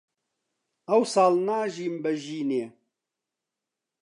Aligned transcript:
ئەوساڵ 0.89 1.33
ناژیم 1.47 1.95
بە 2.03 2.11
ژینێ 2.23 2.65